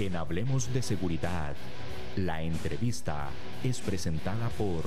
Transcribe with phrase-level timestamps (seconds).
[0.00, 1.54] En Hablemos de Seguridad,
[2.16, 3.28] la entrevista
[3.62, 4.82] es presentada por...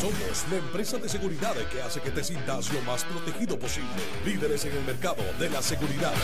[0.00, 3.88] Somos la empresa de seguridad que hace que te sientas lo más protegido posible.
[4.24, 6.14] Líderes en el mercado de la seguridad.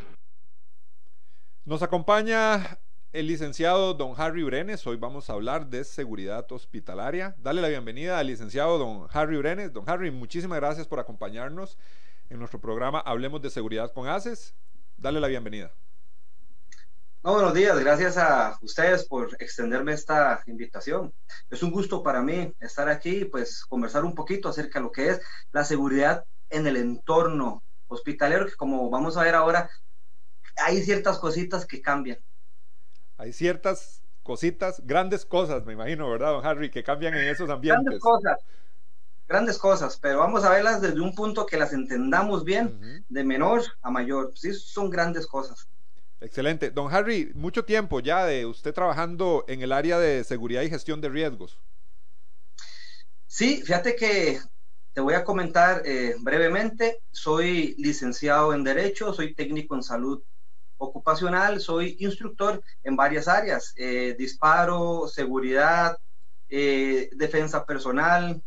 [1.66, 2.80] Nos acompaña
[3.16, 4.86] el licenciado don Harry Brenes.
[4.86, 7.34] Hoy vamos a hablar de seguridad hospitalaria.
[7.38, 9.72] Dale la bienvenida al licenciado don Harry Brenes.
[9.72, 11.78] Don Harry, muchísimas gracias por acompañarnos
[12.30, 14.54] en nuestro programa Hablemos de Seguridad con ACES.
[14.98, 15.72] Dale la bienvenida.
[17.24, 21.14] buenos días, gracias a ustedes por extenderme esta invitación.
[21.50, 24.92] Es un gusto para mí estar aquí y pues conversar un poquito acerca de lo
[24.92, 25.22] que es
[25.54, 29.70] la seguridad en el entorno hospitalero, que como vamos a ver ahora,
[30.58, 32.18] hay ciertas cositas que cambian
[33.18, 37.84] hay ciertas cositas, grandes cosas, me imagino, ¿verdad, don Harry, que cambian en esos ambientes?
[37.84, 38.38] Grandes cosas,
[39.28, 43.62] grandes cosas, pero vamos a verlas desde un punto que las entendamos bien, de menor
[43.82, 44.32] a mayor.
[44.36, 45.68] Sí, son grandes cosas.
[46.22, 46.72] Excelente.
[46.72, 51.02] Don Harry, mucho tiempo ya de usted trabajando en el área de seguridad y gestión
[51.02, 51.60] de riesgos.
[53.28, 54.40] Sí, fíjate que
[54.94, 57.04] te voy a comentar eh, brevemente.
[57.12, 60.24] Soy licenciado en Derecho, soy técnico en salud
[60.78, 65.98] ocupacional, soy instructor en varias áreas, eh, disparo, seguridad,
[66.50, 68.42] eh, defensa personal.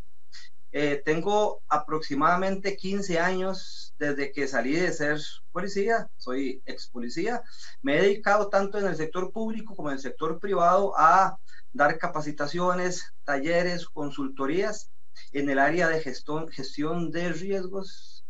[0.70, 5.18] Eh, tengo aproximadamente 15 años desde que salí de ser
[5.50, 7.42] policía, soy ex policía.
[7.80, 11.38] Me he dedicado tanto en el sector público como en el sector privado a
[11.72, 14.90] dar capacitaciones, talleres, consultorías
[15.32, 18.24] en el área de gestión, gestión de riesgos,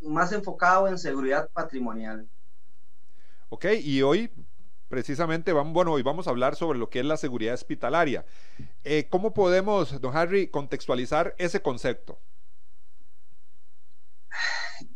[0.00, 2.28] más enfocado en seguridad patrimonial.
[3.48, 4.30] Ok, y hoy
[4.88, 8.24] precisamente vamos, bueno, hoy vamos a hablar sobre lo que es la seguridad hospitalaria.
[8.82, 12.18] Eh, ¿Cómo podemos, don Harry, contextualizar ese concepto?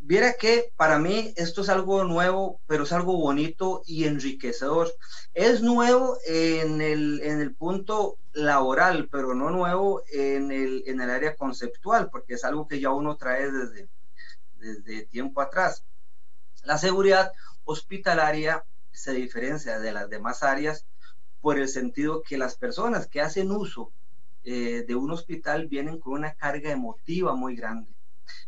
[0.00, 4.92] Viera que para mí esto es algo nuevo, pero es algo bonito y enriquecedor.
[5.32, 11.10] Es nuevo en el, en el punto laboral, pero no nuevo en el, en el
[11.10, 13.88] área conceptual, porque es algo que ya uno trae desde,
[14.58, 15.84] desde tiempo atrás.
[16.64, 17.30] La seguridad
[17.70, 20.86] hospitalaria se diferencia de las demás áreas
[21.40, 23.92] por el sentido que las personas que hacen uso
[24.44, 27.88] eh, de un hospital vienen con una carga emotiva muy grande.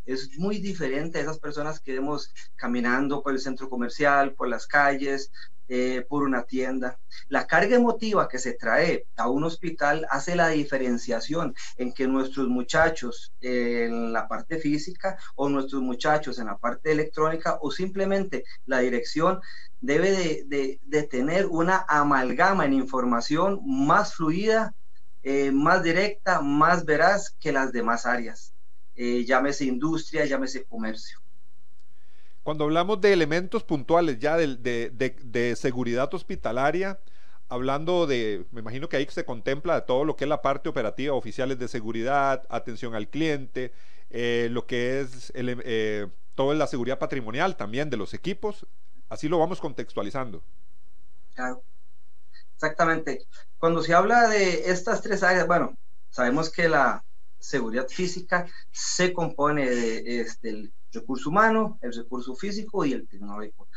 [0.05, 4.67] Es muy diferente a esas personas que vemos caminando por el centro comercial, por las
[4.67, 5.31] calles,
[5.69, 6.99] eh, por una tienda.
[7.29, 12.49] La carga emotiva que se trae a un hospital hace la diferenciación en que nuestros
[12.49, 18.81] muchachos en la parte física o nuestros muchachos en la parte electrónica o simplemente la
[18.81, 19.41] dirección
[19.81, 24.75] debe de, tener una amalgama en información más fluida,
[25.23, 28.53] eh, más directa, más veraz que las demás áreas.
[28.95, 31.22] Eh, llámese industria, llámese comercio.
[32.43, 36.99] Cuando hablamos de elementos puntuales ya de, seguridad hospitalaria,
[37.49, 41.15] hablando de, me imagino que ahí se contempla todo lo que es la parte operativa,
[41.15, 43.73] oficiales de seguridad, atención al cliente,
[44.11, 48.67] eh, lo que es eh, toda la seguridad patrimonial también de los equipos,
[49.09, 50.43] así lo vamos contextualizando.
[51.35, 51.63] Claro,
[52.55, 53.25] exactamente.
[53.59, 55.77] Cuando se habla de estas tres áreas, bueno,
[56.11, 57.05] sabemos que la
[57.39, 63.69] seguridad física se compone de este, recurso humano, el recurso físico y el tecnológico.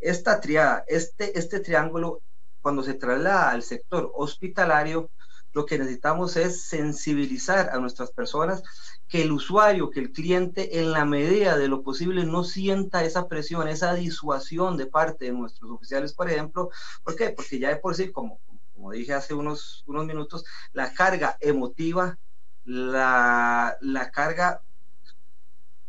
[0.00, 2.22] Esta triada, este, este triángulo,
[2.60, 5.10] cuando se traslada al sector hospitalario,
[5.52, 8.62] lo que necesitamos es sensibilizar a nuestras personas
[9.06, 13.28] que el usuario, que el cliente, en la medida de lo posible, no sienta esa
[13.28, 16.70] presión, esa disuasión de parte de nuestros oficiales, por ejemplo.
[17.04, 17.30] ¿Por qué?
[17.30, 18.40] Porque ya de por sí, como,
[18.72, 22.18] como dije hace unos, unos minutos, la carga emotiva,
[22.64, 24.62] la, la carga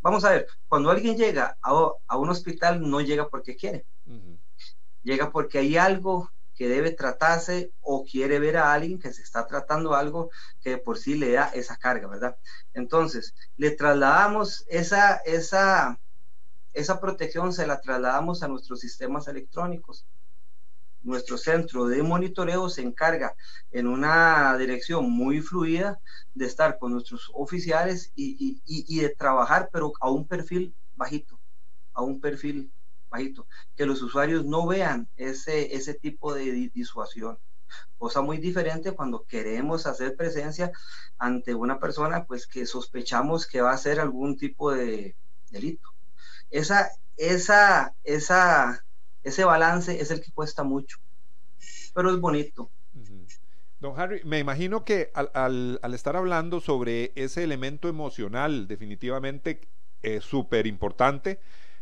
[0.03, 3.85] Vamos a ver, cuando alguien llega a, un hospital no llega porque quiere.
[5.01, 9.47] Llega porque hay algo que debe tratarse o quiere ver a alguien que se está
[9.47, 10.29] tratando algo
[10.59, 12.37] que por sí le da esa carga, ¿verdad?
[12.73, 15.99] Entonces, le trasladamos esa, esa,
[16.73, 20.05] esa protección, se la trasladamos a nuestros sistemas electrónicos
[21.03, 23.35] nuestro centro de monitoreo se encarga
[23.71, 25.99] en una dirección muy fluida
[26.33, 31.39] de estar con nuestros oficiales y, de trabajar, pero a un perfil bajito,
[31.93, 32.71] a un perfil
[33.09, 33.45] bajito,
[33.75, 37.37] que los usuarios no vean ese, ese tipo de disuasión.
[37.97, 40.71] Cosa muy diferente cuando queremos hacer presencia
[41.17, 45.15] ante una persona pues que sospechamos que va a hacer algún tipo de
[45.49, 45.89] delito.
[46.49, 48.85] Esa, esa, esa,
[49.23, 50.97] ese balance es el que cuesta mucho,
[51.93, 52.69] pero es bonito.
[53.79, 59.59] Don Harry, me imagino que al, estar hablando sobre ese elemento emocional, definitivamente
[60.01, 61.39] es súper importante.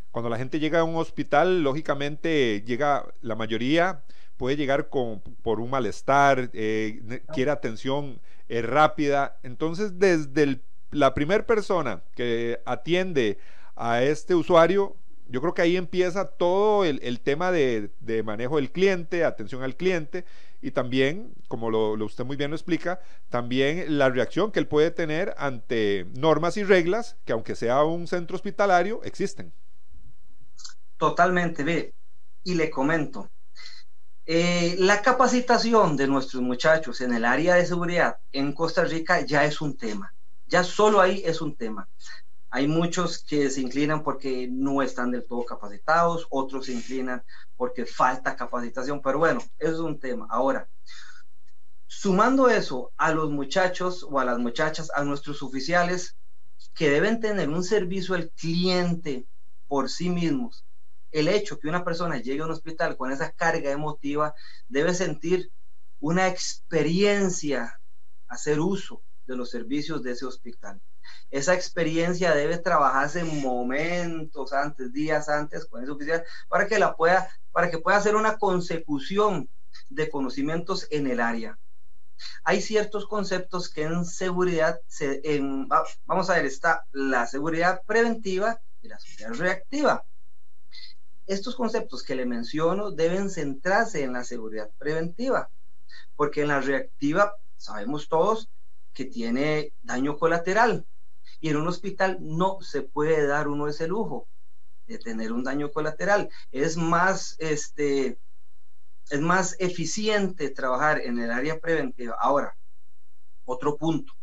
[0.10, 4.04] Cuando la gente llega a un hospital, lógicamente llega, la mayoría
[4.36, 9.38] puede llegar con, por un malestar, eh, quiere atención eh, rápida.
[9.44, 10.60] Entonces, desde
[10.90, 13.38] la primera persona que atiende
[13.76, 14.96] a este usuario,
[15.32, 17.90] yo creo que ahí empieza todo el, tema de,
[18.26, 20.26] manejo del cliente, atención al cliente
[20.62, 23.00] y también, como lo, usted muy bien lo explica,
[23.30, 28.08] también la reacción que él puede tener ante normas y reglas que aunque sea un
[28.08, 29.54] centro hospitalario, existen.
[30.98, 31.94] Totalmente, ve,
[32.44, 33.30] y le comento,
[34.26, 39.46] eh, la capacitación de nuestros muchachos en el área de seguridad en Costa Rica ya
[39.46, 40.14] es un tema,
[40.48, 41.88] ya solo ahí es un tema.
[42.54, 47.24] Hay muchos que se inclinan porque no están del todo capacitados, otros se inclinan
[47.56, 50.28] porque falta capacitación, pero bueno, eso es un tema.
[50.30, 50.70] Ahora,
[51.88, 56.18] sumando eso a los muchachos o a las muchachas, a nuestros oficiales
[56.74, 59.26] que deben tener un servicio al cliente
[59.68, 60.66] por sí mismos,
[61.12, 64.36] el hecho que una persona llegue a un hospital con esa carga emotiva
[64.68, 65.54] debe sentir
[66.02, 67.80] una experiencia,
[68.28, 70.82] hacer uso de los servicios de ese hospital
[71.30, 77.30] esa experiencia debe trabajarse momentos antes, días antes con ese oficial, para que la pueda,
[77.52, 79.50] para que pueda hacer una consecución
[79.90, 81.58] de conocimientos en el área.
[82.44, 84.80] Hay ciertos conceptos que en seguridad,
[86.06, 90.06] vamos a ver, está la seguridad preventiva y la seguridad reactiva.
[91.26, 95.50] Estos conceptos que le menciono deben centrarse en la seguridad preventiva,
[96.16, 98.50] porque en la reactiva sabemos todos
[98.94, 100.86] que tiene daño colateral,
[101.42, 104.28] y en un hospital no se puede dar uno ese lujo
[104.88, 106.30] de tener un daño colateral.
[106.52, 108.20] Es más, este,
[109.10, 112.16] es más eficiente trabajar en el área preventiva.
[112.20, 112.56] Ahora,
[113.46, 114.14] otro punto.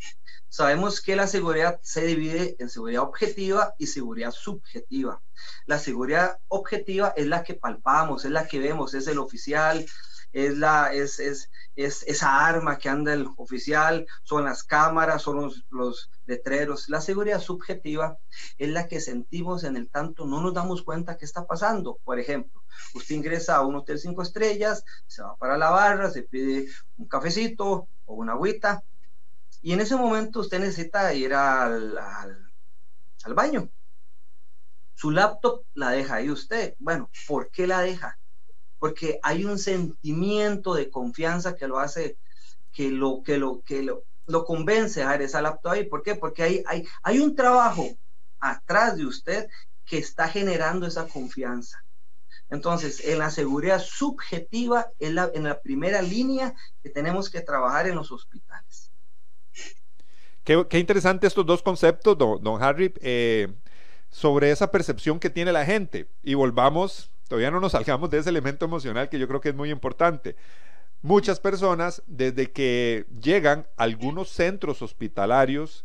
[0.48, 5.20] Sabemos que la seguridad se divide en seguridad objetiva y seguridad subjetiva.
[5.66, 9.84] La seguridad objetiva es la que palpamos, es la que vemos, es el oficial,
[10.32, 15.50] es, la, es, es, es esa arma que anda el oficial, son las cámaras, son
[15.70, 16.90] los, letreros.
[16.90, 18.18] La seguridad subjetiva
[18.58, 21.98] es la que sentimos en el tanto no nos damos cuenta qué está pasando.
[22.04, 22.62] Por ejemplo,
[22.94, 27.08] usted ingresa a un hotel cinco estrellas, se va para la barra, se pide un
[27.08, 28.84] cafecito o una agüita,
[29.62, 32.52] y en ese momento usted necesita ir al, al,
[33.24, 33.70] al baño.
[34.94, 36.74] Su laptop la deja ahí usted.
[36.78, 38.18] Bueno, ¿por qué la deja?
[38.78, 42.16] Porque hay un sentimiento de confianza que lo hace,
[42.72, 45.84] que lo, que lo, que lo, lo convence a esa laptop ahí.
[45.84, 46.14] ¿Por qué?
[46.14, 47.88] Porque hay, hay, hay un trabajo
[48.40, 49.48] atrás de usted
[49.84, 51.82] que está generando esa confianza.
[52.50, 57.86] Entonces, en la seguridad subjetiva es la, en la primera línea que tenemos que trabajar
[57.86, 58.90] en los hospitales.
[60.44, 63.48] Qué, interesante estos dos conceptos, don, don Harry, eh,
[64.10, 66.08] sobre esa percepción que tiene la gente.
[66.22, 69.54] Y volvamos Todavía no nos salgamos de ese elemento emocional que yo creo que es
[69.54, 70.34] muy importante.
[71.02, 75.84] Muchas personas, desde que llegan a algunos centros hospitalarios,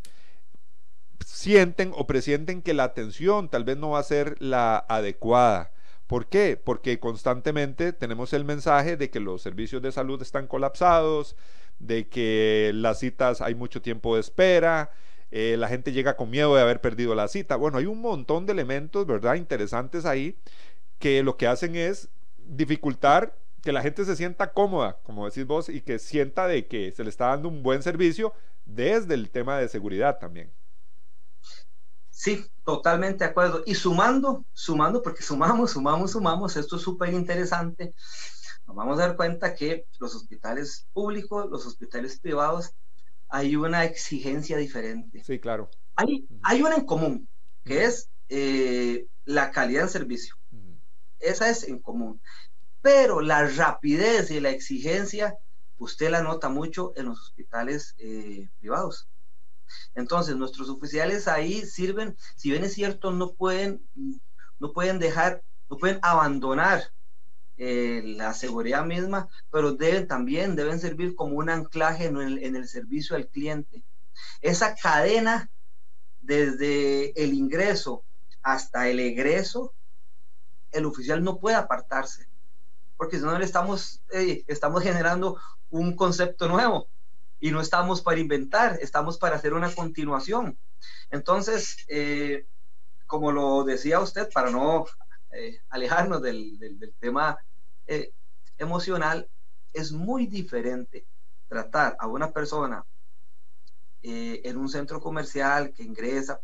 [1.24, 5.70] sienten o presienten que la atención tal vez no va a ser la adecuada.
[6.06, 6.60] ¿Por qué?
[6.62, 11.36] Porque constantemente tenemos el mensaje de que los servicios de salud están colapsados,
[11.78, 14.90] de que las citas hay mucho tiempo de espera,
[15.30, 17.56] eh, la gente llega con miedo de haber perdido la cita.
[17.56, 19.34] Bueno, hay un montón de elementos, ¿verdad?
[19.34, 20.36] Interesantes ahí
[21.04, 22.08] que lo que hacen es
[22.46, 26.92] dificultar que la gente se sienta cómoda, como decís vos, y que sienta de que
[26.92, 28.32] se le está dando un buen servicio
[28.64, 30.50] desde el tema de seguridad también.
[32.08, 33.62] Sí, totalmente de acuerdo.
[33.66, 37.92] Y sumando, sumando, porque sumamos, sumamos, sumamos, esto es súper interesante.
[38.66, 42.72] Nos vamos a dar cuenta que los hospitales públicos, los hospitales privados,
[43.28, 45.22] hay una exigencia diferente.
[45.22, 45.68] Sí, claro.
[45.96, 47.28] Hay, hay una en común,
[47.62, 50.34] que es eh, la calidad del servicio.
[51.24, 52.20] Esa es en común.
[52.82, 55.36] Pero la rapidez y la exigencia,
[55.78, 59.08] usted la nota mucho en los hospitales eh, privados.
[59.94, 63.82] Entonces, nuestros oficiales ahí sirven, si bien es cierto, no pueden,
[64.58, 66.92] no pueden dejar, no pueden abandonar
[67.56, 72.56] eh, la seguridad misma, pero deben también, deben servir como un anclaje en el, en
[72.56, 73.82] el servicio al cliente.
[74.42, 75.50] Esa cadena
[76.20, 78.04] desde el ingreso
[78.42, 79.72] hasta el egreso
[80.74, 82.28] el oficial no puede apartarse.
[82.96, 85.36] porque si no le estamos, eh, estamos generando
[85.70, 86.86] un concepto nuevo
[87.40, 90.56] y no estamos para inventar, estamos para hacer una continuación.
[91.10, 92.46] Entonces, eh,
[93.06, 94.86] como lo decía usted, para no
[95.32, 97.36] eh, alejarnos del, del, tema
[98.58, 99.28] emocional,
[99.72, 101.04] es muy diferente
[101.48, 102.84] tratar a una persona
[104.02, 106.40] en un centro comercial que ingresa,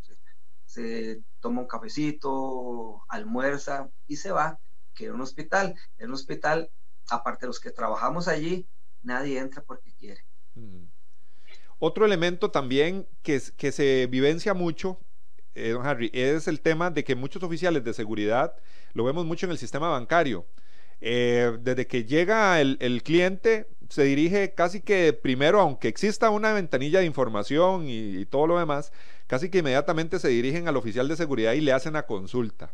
[0.70, 4.60] se toma un cafecito, almuerza y se va,
[4.94, 5.74] que en un hospital.
[5.98, 6.70] En un hospital,
[7.10, 8.68] aparte de los que trabajamos allí,
[9.02, 10.24] nadie entra porque quiere.
[10.54, 10.84] Mm.
[11.80, 15.00] Otro elemento también que, se vivencia mucho,
[15.54, 18.54] eh, don Harry, es el tema de que muchos oficiales de seguridad,
[18.92, 20.46] lo vemos mucho en el sistema bancario,
[21.00, 27.00] eh, desde que llega el, cliente, se dirige casi que primero, aunque exista una ventanilla
[27.00, 28.92] de información y, todo lo demás,
[29.30, 32.72] casi que inmediatamente se dirigen al oficial de seguridad y le hacen la consulta.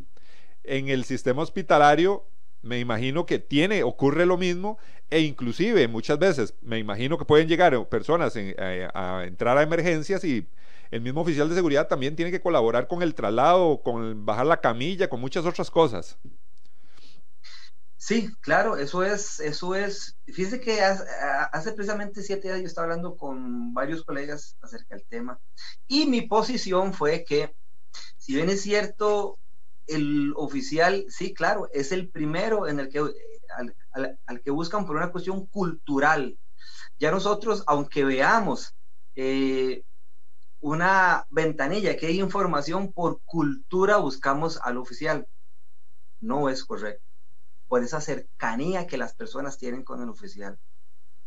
[0.65, 2.25] En el sistema hospitalario
[2.63, 4.79] me imagino que tiene, ocurre lo mismo,
[5.11, 10.25] e inclusive muchas veces me imagino que pueden llegar personas eh, a entrar a emergencias
[10.25, 10.49] y
[10.91, 14.63] el mismo oficial de seguridad también tiene que colaborar con el traslado, con bajar la
[14.63, 16.19] camilla, con muchas otras cosas.
[17.99, 23.17] Sí, claro, eso es, eso es, fíjese que hace, precisamente siete días yo estaba hablando
[23.17, 25.41] con varios colegas acerca del tema
[25.89, 27.57] y mi posición fue que,
[28.19, 29.39] si bien es cierto,
[29.87, 33.01] el oficial, sí, claro, es el primero en el que,
[34.27, 36.39] al, que buscan por una cuestión cultural.
[36.99, 38.75] Ya nosotros, aunque veamos
[39.15, 39.83] eh,
[40.61, 45.27] una ventanilla que hay información por cultura, buscamos al oficial.
[46.21, 47.06] No es correcto
[47.69, 50.59] por esa cercanía que las personas tienen con el oficial.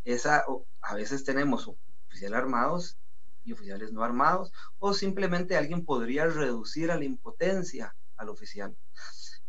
[0.04, 0.46] Esa,
[0.82, 1.68] a veces tenemos
[2.08, 2.98] oficiales armados
[3.44, 8.76] y oficiales no armados, o simplemente alguien podría reducir a la impotencia al oficial.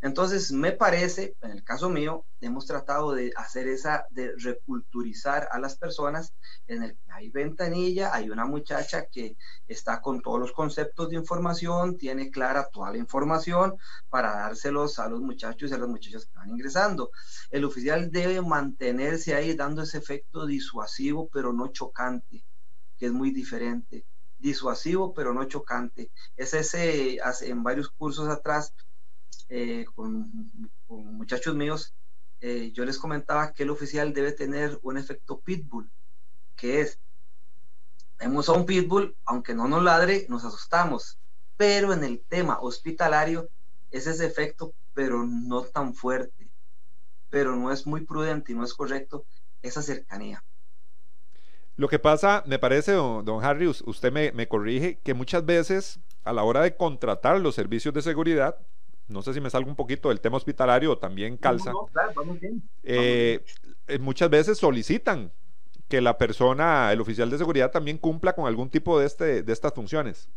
[0.02, 5.58] Entonces, me parece, en el caso mío, hemos tratado de hacer esa, de reculturizar a
[5.58, 6.32] las personas.
[6.66, 9.36] En el hay ventanilla, hay una muchacha que
[9.68, 13.76] está con todos los conceptos de información, tiene clara toda la información
[14.08, 17.10] para dárselos a los muchachos y a las muchachas que van ingresando.
[17.50, 22.42] El oficial debe mantenerse ahí dando ese efecto disuasivo, pero no chocante,
[22.96, 24.06] que es muy diferente.
[24.38, 26.10] Disuasivo, pero no chocante.
[26.36, 28.72] Es ese, en varios cursos atrás,
[29.50, 30.30] eh, con,
[30.88, 31.92] muchachos míos,
[32.40, 35.90] eh, yo les comentaba que el oficial debe tener un efecto pitbull,
[36.56, 36.98] que es,
[38.18, 41.18] vemos a un pitbull, aunque no nos ladre, nos asustamos,
[41.56, 43.48] pero en el tema hospitalario
[43.90, 46.48] es ese efecto, pero no tan fuerte,
[47.28, 49.26] pero no es muy prudente y no es correcto
[49.62, 50.44] esa cercanía.
[51.76, 55.98] Lo que pasa, me parece, don, don Harry, usted me, me, corrige, que muchas veces
[56.24, 58.56] a la hora de contratar los servicios de seguridad,
[59.10, 61.72] no sé si me salgo un poquito del tema hospitalario también calza.
[62.82, 63.44] Eh,
[63.86, 65.32] eh, muchas veces solicitan
[65.88, 69.52] que la persona, el oficial de seguridad, también cumpla con algún tipo de, este, de
[69.52, 70.28] estas funciones.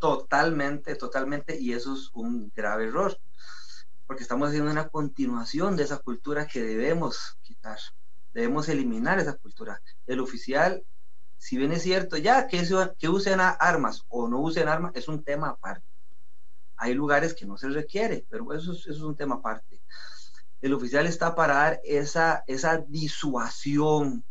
[0.00, 3.16] Totalmente, totalmente, y eso es un grave error,
[4.06, 7.78] porque estamos haciendo una continuación de esa cultura que debemos quitar,
[8.34, 9.80] debemos eliminar esa cultura.
[10.06, 10.82] El oficial,
[11.38, 12.62] si bien es cierto, ya que,
[12.98, 15.95] que usen armas o no usen armas, es un tema aparte
[16.76, 19.80] hay lugares que no se requiere, pero eso es, un tema aparte.
[20.60, 24.24] El oficial está para dar esa, esa disuasión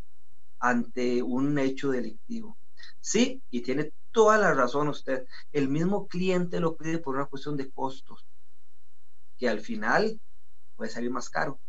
[0.60, 2.58] ante un hecho delictivo.
[3.00, 5.26] Sí, y tiene toda la razón usted.
[5.52, 8.26] El mismo cliente lo pide por una cuestión de costos,
[9.38, 10.20] que al final
[10.76, 11.60] puede salir más caro,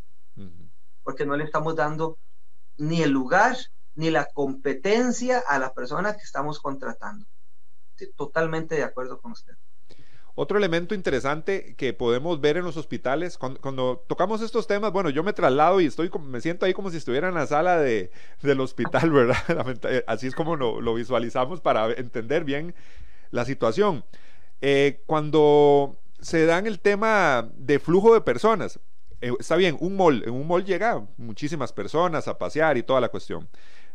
[1.02, 2.18] porque no le estamos dando
[2.76, 3.56] ni el lugar
[3.94, 7.26] ni la competencia a la persona que estamos contratando.
[8.14, 9.54] Totalmente de acuerdo con usted.
[10.38, 15.24] Otro elemento interesante que podemos ver en los hospitales, cuando, tocamos estos temas, bueno, yo
[15.24, 18.10] me traslado y estoy, me siento ahí como si estuviera en la sala de,
[18.42, 20.04] del hospital, ¿verdad?
[20.06, 22.74] Así es como lo, visualizamos para entender bien
[23.30, 24.04] la situación.
[24.60, 28.78] Eh, cuando se dan el tema de flujo de personas,
[29.22, 33.00] eh, está bien, un mall, en un mall llega muchísimas personas a pasear y toda
[33.00, 33.48] la cuestión,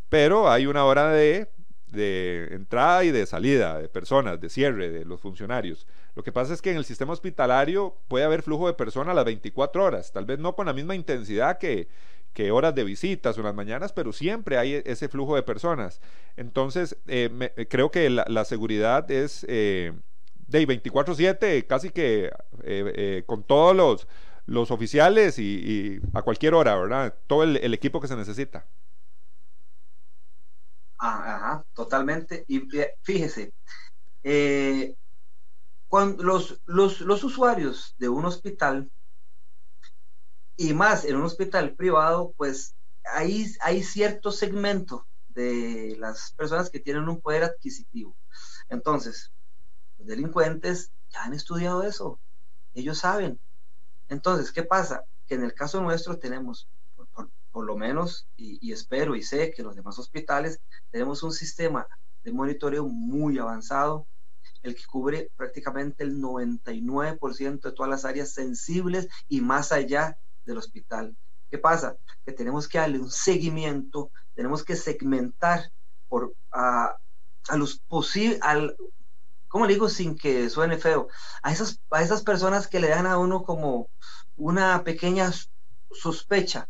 [0.09, 1.49] pero hay una hora de
[1.91, 5.85] de entrada y de salida de personas, de cierre de los funcionarios.
[6.15, 9.15] Lo que pasa es que en el sistema hospitalario puede haber flujo de personas a
[9.15, 11.87] las 24 horas, tal vez no con la misma intensidad que,
[12.33, 16.01] que horas de visitas o las mañanas, pero siempre hay ese flujo de personas.
[16.35, 19.93] Entonces, eh, creo que la, seguridad es eh,
[20.47, 22.31] de 24/7, casi que
[22.63, 24.07] eh, con todos los,
[24.45, 27.15] los oficiales y, a cualquier hora, ¿verdad?
[27.27, 28.65] Todo el equipo que se necesita.
[31.01, 32.45] Ajá, totalmente.
[32.47, 32.61] Y
[33.01, 33.51] fíjese,
[34.23, 34.95] eh,
[35.91, 38.89] cuando los, los, usuarios de un hospital
[40.55, 42.75] y más en un hospital privado, pues
[43.13, 48.15] ahí hay cierto segmento de las personas que tienen un poder adquisitivo.
[48.69, 49.33] Entonces,
[49.97, 52.21] los delincuentes ya han estudiado eso,
[52.73, 53.37] ellos saben.
[54.07, 55.03] Entonces, ¿qué pasa?
[55.27, 56.69] Que en el caso nuestro tenemos,
[57.51, 61.85] por, lo menos, y, espero y sé que los demás hospitales, tenemos un sistema
[62.23, 64.07] de monitoreo muy avanzado,
[64.63, 70.57] el que cubre prácticamente el 99% de todas las áreas sensibles y más allá del
[70.57, 71.15] hospital.
[71.49, 71.97] ¿Qué pasa?
[72.25, 75.71] Que tenemos que darle un seguimiento, tenemos que segmentar
[76.07, 76.95] por, a,
[77.49, 78.39] a los posibles,
[79.47, 81.09] ¿cómo le digo sin que suene feo?
[81.43, 83.89] A esas, a esas personas que le dan a uno como
[84.37, 85.31] una pequeña
[85.91, 86.69] sospecha.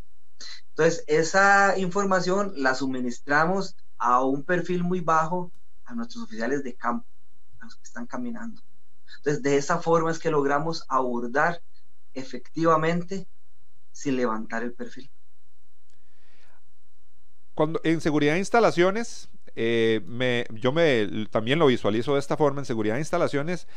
[0.70, 5.52] Entonces, esa información la suministramos a un perfil muy bajo
[5.86, 7.06] a nuestros oficiales de campo,
[7.62, 8.62] los que están caminando.
[9.18, 11.62] Entonces, de esa forma es que logramos abordar
[12.14, 13.28] efectivamente
[13.92, 15.10] sin levantar el perfil.
[17.54, 20.74] Cuando en seguridad de instalaciones, eh, yo
[21.30, 23.68] también lo visualizo de esta forma, en seguridad de instalaciones,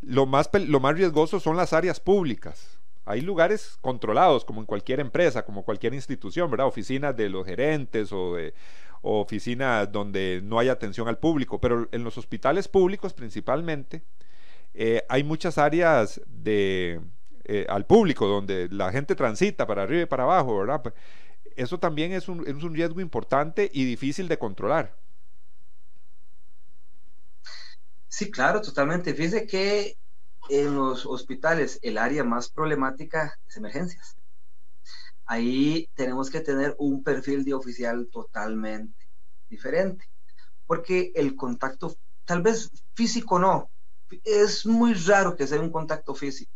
[0.00, 2.78] lo más, lo más riesgoso son las áreas públicas.
[3.06, 6.66] Hay lugares controlados, como en cualquier empresa, como cualquier institución, ¿verdad?
[6.66, 8.52] Oficinas de los gerentes o, de,
[9.06, 14.02] oficinas donde no hay atención al público, pero en los hospitales públicos principalmente
[14.74, 17.00] eh, hay muchas áreas de,
[17.44, 20.82] eh, al público donde la gente transita para arriba y para abajo, ¿verdad?
[20.82, 20.94] Pues,
[21.54, 24.94] eso también es un, es un riesgo importante y difícil de controlar.
[28.08, 29.14] Sí, claro, totalmente.
[29.14, 29.96] Fíjese que
[30.48, 34.16] en los hospitales el área más problemática es emergencias.
[35.24, 38.95] Ahí tenemos que tener un perfil de oficial totalmente
[39.48, 40.06] diferente,
[40.66, 43.70] porque el contacto, tal vez físico no,
[44.24, 46.52] es muy raro que sea un contacto físico.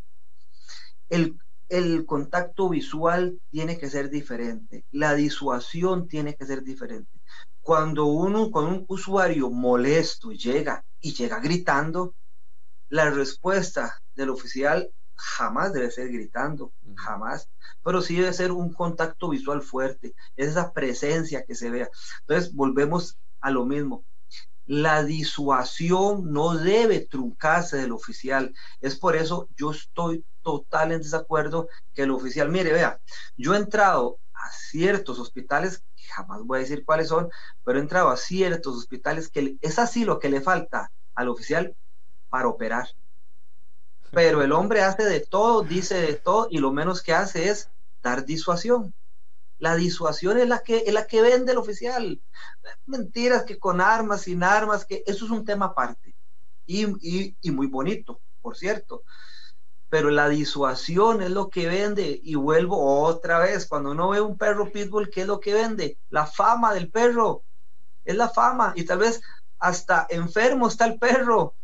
[1.08, 7.20] El, el contacto visual tiene que ser diferente, la disuasión tiene que ser diferente.
[7.60, 12.14] Cuando uno con un usuario molesto llega y llega gritando,
[12.88, 17.50] la respuesta del oficial jamás debe ser gritando, jamás,
[17.82, 21.90] pero sí debe ser un contacto visual fuerte, es esa presencia que se vea.
[22.20, 24.04] Entonces, volvemos a lo mismo.
[24.66, 28.54] La disuasión no debe truncarse del oficial.
[28.80, 33.00] Es por eso yo estoy total en desacuerdo que el oficial, mire, vea,
[33.36, 37.28] yo he entrado a ciertos hospitales, jamás voy a decir cuáles son,
[37.64, 41.76] pero he entrado a ciertos hospitales que es así lo que le falta al oficial
[42.28, 42.88] para operar.
[44.12, 47.70] Pero el hombre hace de todo, dice de todo, y lo menos que hace es
[48.02, 48.94] dar disuasión.
[49.58, 52.20] La disuasión es la que, es la que vende el oficial.
[52.86, 56.14] Mentiras que con armas, sin armas, que eso es un tema aparte.
[56.66, 59.04] Y, y, y muy bonito, por cierto.
[59.90, 62.20] Pero la disuasión es lo que vende.
[62.22, 65.98] Y vuelvo otra vez, cuando uno ve un perro pitbull, ¿qué es lo que vende?
[66.08, 67.42] La fama del perro.
[68.04, 68.72] Es la fama.
[68.76, 69.20] Y tal vez
[69.60, 71.54] hasta enfermo está el perro,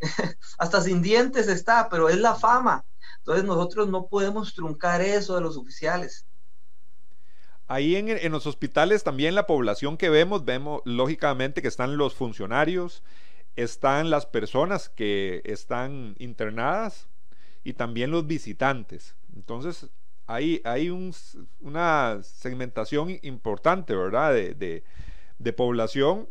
[0.58, 2.84] hasta sin dientes está, pero es la fama.
[3.18, 6.26] Entonces nosotros no podemos truncar eso de los oficiales.
[7.68, 13.04] Ahí en, los hospitales también la población que vemos, vemos lógicamente que están los funcionarios,
[13.54, 17.06] están las personas que están internadas
[17.62, 19.14] y también los visitantes.
[19.36, 19.88] Entonces
[20.26, 20.90] hay, hay
[21.60, 24.32] una segmentación importante, ¿verdad?
[24.34, 24.82] De,
[25.38, 26.28] de población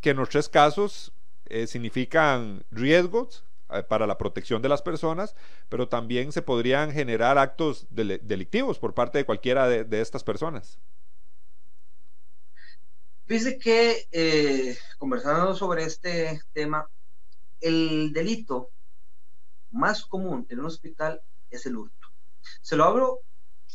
[0.00, 1.12] que en los tres casos
[1.48, 5.34] eh, significan riesgos eh, para la protección de las personas,
[5.68, 10.78] pero también se podrían generar actos delictivos por parte de cualquiera de, estas personas.
[13.26, 16.88] Fíjese que eh, conversando sobre este tema,
[17.60, 18.70] el delito
[19.72, 22.08] más común en un hospital es el hurto.
[22.62, 23.20] Se lo hablo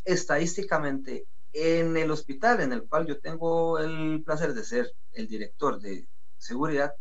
[0.06, 5.80] estadísticamente en el hospital en el cual yo tengo el placer de ser el director
[5.80, 6.08] de
[6.38, 6.94] seguridad,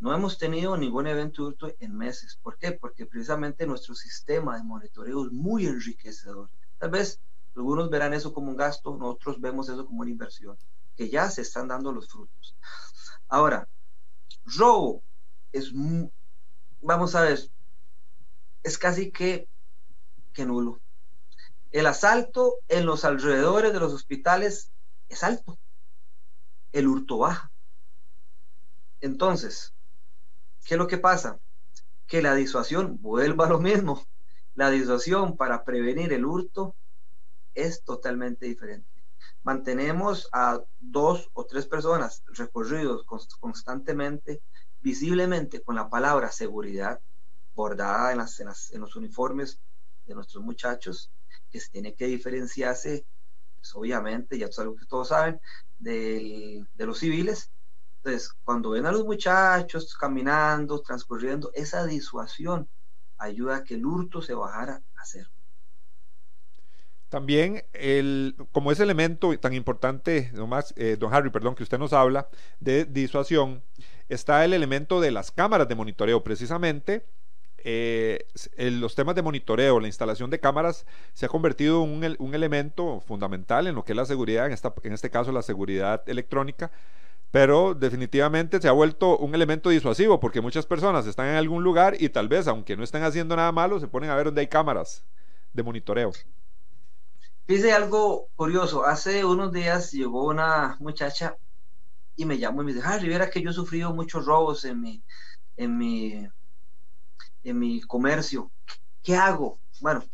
[0.00, 2.38] no hemos tenido ningún evento hurto en meses.
[2.40, 2.72] ¿Por qué?
[2.72, 6.50] Porque precisamente nuestro sistema de monitoreo es muy enriquecedor.
[6.78, 7.20] Tal vez
[7.56, 10.56] algunos verán eso como un gasto, nosotros vemos eso como una inversión,
[10.96, 12.56] que ya se están dando los frutos.
[13.28, 13.68] Ahora,
[14.44, 15.02] robo
[15.50, 15.72] es,
[16.80, 17.40] vamos a ver,
[18.62, 19.48] es casi que,
[20.32, 20.80] que nulo.
[21.72, 24.70] El asalto en los alrededores de los hospitales
[25.08, 25.58] es alto.
[26.72, 27.50] El hurto baja.
[29.00, 29.74] Entonces,
[30.64, 31.38] ¿qué es lo que pasa?
[32.06, 34.06] Que la disuasión vuelva a lo mismo.
[34.54, 36.74] La disuasión para prevenir el hurto
[37.54, 38.88] es totalmente diferente.
[39.42, 43.04] Mantenemos a dos o tres personas recorridos
[43.40, 44.42] constantemente,
[44.80, 47.00] visiblemente con la palabra seguridad
[47.54, 49.60] bordada en, las, en los uniformes
[50.06, 51.10] de nuestros muchachos
[51.50, 53.06] que se tiene que diferenciarse,
[53.56, 55.40] pues, obviamente, ya es algo que todos saben,
[55.78, 57.50] de los civiles.
[58.08, 62.66] Entonces, cuando ven a los muchachos caminando, transcurriendo, esa disuasión
[63.18, 65.28] ayuda a que el hurto se bajara a cero.
[67.10, 71.92] También, el, como ese elemento tan importante, nomás, eh, don Harry, perdón, que usted nos
[71.92, 72.28] habla
[72.60, 73.62] de disuasión,
[74.08, 76.24] está el elemento de las cámaras de monitoreo.
[76.24, 77.04] Precisamente,
[77.58, 83.02] eh, los temas de monitoreo, la instalación de cámaras, se ha convertido en un, elemento
[83.02, 86.70] fundamental en lo que es la seguridad, en este caso la seguridad electrónica,
[87.30, 91.96] pero definitivamente se ha vuelto un elemento disuasivo porque muchas personas están en algún lugar
[91.98, 94.48] y tal vez, aunque no estén haciendo nada malo, se ponen a ver dónde hay
[94.48, 95.04] cámaras
[95.52, 96.12] de monitoreo.
[97.46, 98.84] Dice algo curioso.
[98.84, 101.36] Hace unos días llegó una muchacha
[102.16, 104.80] y me llamó y me dijo, ah, Rivera, que yo he sufrido muchos robos en
[104.80, 105.04] mi,
[105.56, 106.28] en mi,
[107.44, 108.52] en mi comercio.
[109.02, 109.60] ¿Qué hago?
[109.80, 110.04] Bueno,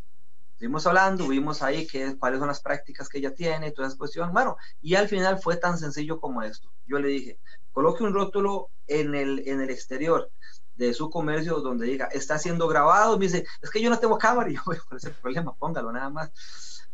[0.64, 4.32] estuvimos hablando, vimos ahí que, cuáles son las prácticas que ella tiene, toda esa cuestión.
[4.32, 6.72] Bueno, y al final fue tan sencillo como esto.
[6.86, 7.38] Yo le dije,
[7.70, 10.30] coloque un rótulo en el, en el exterior
[10.76, 13.18] de su comercio donde diga, está siendo grabado.
[13.18, 14.48] Me dice, es que yo no tengo cámara.
[14.50, 15.54] Y yo, ¿cuál es el problema?
[15.54, 16.30] Póngalo nada más.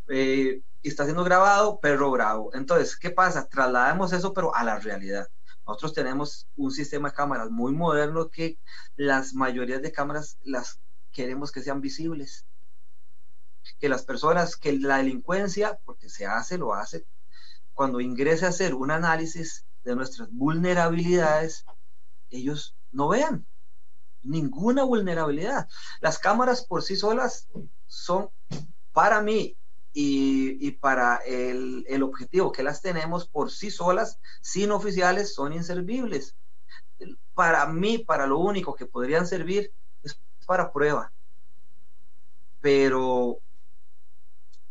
[0.08, 2.50] Eh, está siendo grabado, perro bravo.
[2.54, 3.46] Entonces, ¿qué pasa?
[3.46, 5.28] Trasladamos eso, pero a la realidad.
[5.64, 8.58] Nosotros tenemos un sistema de cámaras muy moderno que
[8.96, 10.80] las mayorías de cámaras las
[11.12, 12.46] queremos que sean visibles.
[13.78, 17.06] Que las personas, que la delincuencia, porque se hace, lo hace,
[17.74, 21.64] cuando ingrese a hacer un análisis de nuestras vulnerabilidades,
[22.30, 23.46] ellos no vean
[24.22, 25.68] ninguna vulnerabilidad.
[26.00, 27.48] Las cámaras por sí solas
[27.86, 28.30] son,
[28.92, 29.56] para mí,
[29.92, 36.36] y, para el, el, objetivo que las tenemos por sí solas, sin oficiales, son inservibles.
[37.34, 39.72] Para mí, para lo único que podrían servir
[40.04, 41.12] es para prueba.
[42.60, 43.40] Pero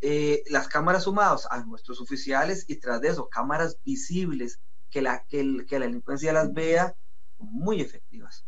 [0.02, 4.60] eh, las cámaras sumadas a nuestros oficiales y tras de eso cámaras visibles
[4.90, 6.96] que la, que, que la delincuencia las vea,
[7.38, 8.46] muy efectivas.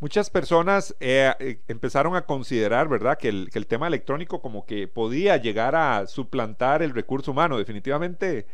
[0.00, 5.36] Muchas personas eh, eh, empezaron a considerar, ¿verdad?, que el, tema electrónico como que podía
[5.38, 7.58] llegar a suplantar el recurso humano.
[7.58, 8.46] Definitivamente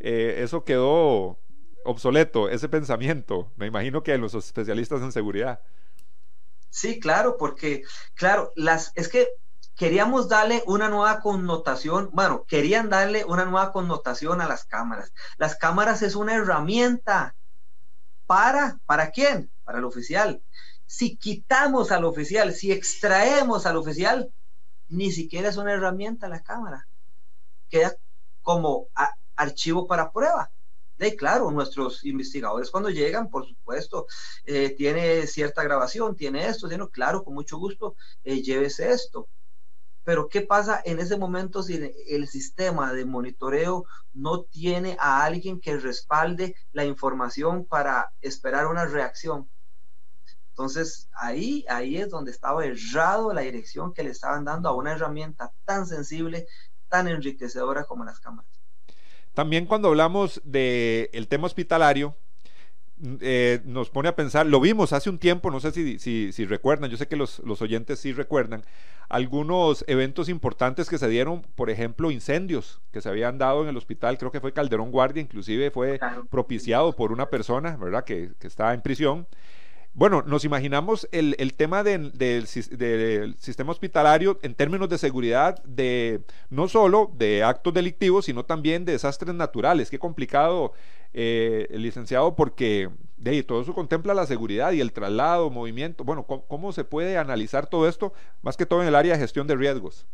[0.00, 1.38] eh, eso quedó
[1.84, 3.52] obsoleto, ese pensamiento.
[3.56, 5.60] Me imagino que los especialistas en seguridad.
[6.70, 7.82] Sí, claro, porque,
[8.14, 9.28] claro, las, es que
[9.80, 15.12] queríamos darle una nueva connotación, bueno, querían darle una nueva connotación a las cámaras.
[15.38, 17.34] Las cámaras es una herramienta
[18.26, 19.50] para, ¿para quién?
[19.64, 20.42] Para el oficial
[20.90, 24.32] si quitamos al oficial, si extraemos al oficial,
[24.88, 26.88] ni siquiera es una herramienta la cámara.
[27.68, 27.94] Queda
[28.42, 28.88] como
[29.36, 30.50] archivo para prueba.
[30.98, 34.08] De claro, nuestros investigadores cuando llegan, por supuesto,
[34.44, 39.28] eh, tiene cierta grabación, tiene esto, tiene, claro, con mucho gusto, eh, llévese esto.
[40.04, 45.60] Pero ¿qué pasa en ese momento si el sistema de monitoreo no tiene a alguien
[45.60, 49.48] que respalde la información para esperar una reacción?
[50.50, 54.92] Entonces, ahí, ahí es donde estaba errado la dirección que le estaban dando a una
[54.92, 56.46] herramienta tan sensible,
[56.88, 58.50] tan enriquecedora como las cámaras.
[59.32, 62.16] También cuando hablamos del tema hospitalario,
[63.20, 65.98] eh, nos pone a pensar, lo vimos hace un tiempo, no sé si,
[66.32, 68.62] si, recuerdan, yo sé que los, los, oyentes sí recuerdan,
[69.08, 73.76] algunos eventos importantes que se dieron, por ejemplo, incendios que se habían dado en el
[73.76, 75.98] hospital, creo que fue Calderón Guardia, inclusive fue
[76.30, 79.26] propiciado por una persona, ¿verdad?, que, que está en prisión.
[79.92, 87.10] Bueno, nos imaginamos el, tema del, sistema hospitalario en términos de seguridad, de no solo
[87.14, 89.90] de actos delictivos, sino también de desastres naturales.
[89.90, 90.72] Qué complicado,
[91.12, 96.04] eh, el licenciado, porque de todo eso contempla la seguridad y el traslado, movimiento.
[96.04, 99.48] Bueno, ¿cómo, se puede analizar todo esto, más que todo en el área de gestión
[99.48, 100.06] de riesgos?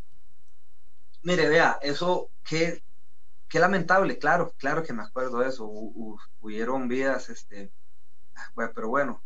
[1.22, 2.82] Mire, vea, eso qué,
[3.46, 5.66] qué lamentable, claro, claro que me acuerdo de eso.
[6.40, 7.70] hubieron vidas, este,
[8.54, 9.22] bueno, pero bueno,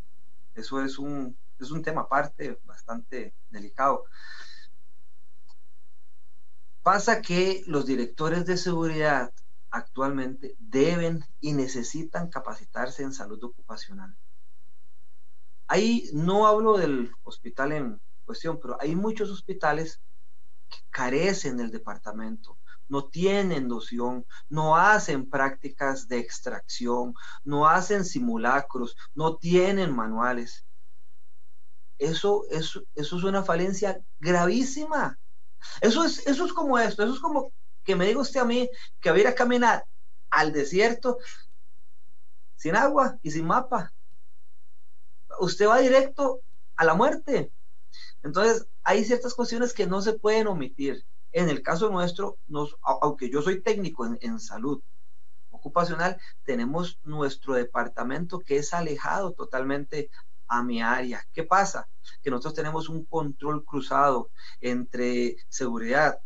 [0.54, 4.04] eso es un, es un tema aparte bastante delicado.
[6.82, 9.32] Pasa que los directores de seguridad
[9.70, 14.16] actualmente deben y necesitan capacitarse en salud ocupacional.
[15.68, 20.00] Ahí no hablo del hospital en cuestión, pero hay muchos hospitales
[20.68, 22.56] que carecen del departamento
[22.90, 30.66] no tienen noción, no hacen prácticas de extracción, no hacen simulacros, no tienen manuales.
[31.98, 35.18] Eso, eso, eso es una falencia gravísima.
[35.80, 37.52] Eso es, eso es como esto, eso es como
[37.84, 38.68] que me diga usted a mí
[39.00, 39.86] que voy a caminar
[40.30, 41.18] al desierto
[42.56, 43.92] sin agua y sin mapa.
[45.38, 46.40] Usted va directo
[46.76, 47.52] a la muerte.
[48.22, 52.38] Entonces, hay ciertas cuestiones que no se pueden omitir En el caso nuestro,
[52.82, 54.82] aunque yo soy técnico en, en salud
[55.50, 60.10] ocupacional, tenemos nuestro departamento que es alejado totalmente
[60.48, 61.24] a mi área.
[61.32, 61.88] ¿Qué pasa?
[62.22, 66.18] Que nosotros tenemos un control cruzado entre seguridad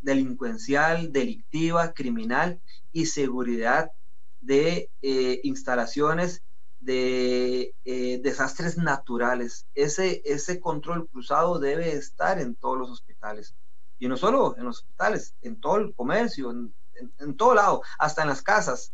[0.00, 2.60] delincuencial, delictiva, criminal
[2.92, 3.92] y seguridad
[4.40, 6.42] de eh, instalaciones
[6.80, 9.66] de eh, desastres naturales.
[9.74, 13.54] Ese, ese control cruzado debe estar en todos los hospitales.
[13.98, 18.28] Y no solo en los hospitales, en todo el comercio, en, todo lado, hasta en
[18.28, 18.92] las casas.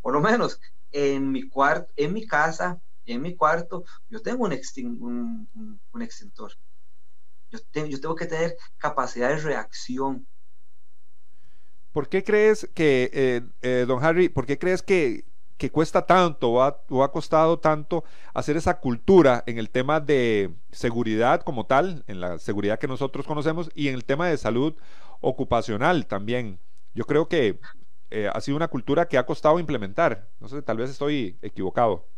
[0.00, 4.52] Por lo menos en mi cuarto, en mi casa, en mi cuarto, yo tengo un,
[4.52, 6.52] extintor.
[7.50, 7.58] Yo,
[7.88, 10.26] yo tengo que tener capacidad de reacción.
[11.92, 15.24] ¿Por qué crees que, eh, eh, don Harry, por qué crees que,
[15.62, 16.60] que cuesta tanto o
[17.04, 18.02] ha, costado tanto
[18.34, 23.28] hacer esa cultura en el tema de seguridad como tal, en la seguridad que nosotros
[23.28, 24.74] conocemos y en el tema de salud
[25.20, 26.58] ocupacional también?
[26.94, 27.60] Yo creo que
[28.10, 30.28] eh, ha sido una cultura que ha costado implementar.
[30.40, 32.08] No sé, tal vez estoy equivocado.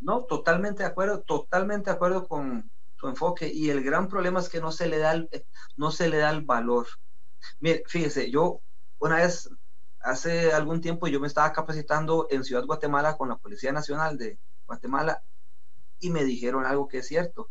[0.00, 3.52] No, totalmente de acuerdo, totalmente de acuerdo con su enfoque.
[3.52, 5.28] Y el gran problema es que no se le da el,
[5.76, 6.86] no se le da el valor.
[7.60, 8.62] Mire, fíjese, yo
[9.00, 9.50] una vez,
[10.06, 14.38] hace algún tiempo, yo me estaba capacitando en Ciudad Guatemala con la Policía Nacional de
[14.64, 15.20] Guatemala
[15.98, 17.50] y me dijeron algo que es cierto.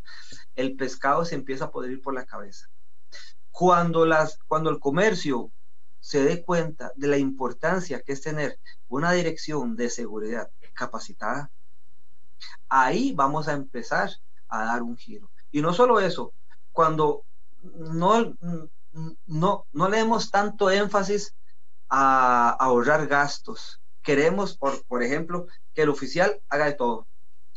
[0.56, 2.70] El pescado se empieza a podrir por la cabeza.
[3.52, 5.52] Cuando, las, cuando el comercio
[6.00, 11.52] se dé cuenta de la importancia que es tener una dirección de seguridad capacitada,
[12.70, 14.12] ahí vamos a empezar
[14.48, 15.30] a dar un giro.
[15.52, 16.32] Y no solo eso,
[16.72, 17.26] cuando
[17.64, 18.34] no,
[19.26, 21.36] no, no le demos tanto énfasis
[21.90, 27.08] a, ahorrar gastos, queremos, por, por, ejemplo, que el oficial haga de todo,